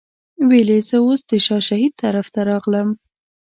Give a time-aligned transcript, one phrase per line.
[0.49, 2.89] ویل یې زه اوس د شاه شهید طرف ته راغلم.